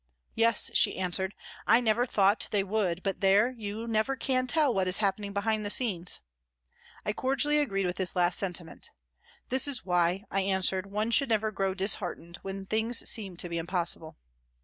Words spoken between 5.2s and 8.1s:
behind the scenes." I cordially agreed with